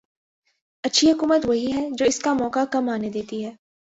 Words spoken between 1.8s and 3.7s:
جو اس کا موقع کم آنے دیتی ہے۔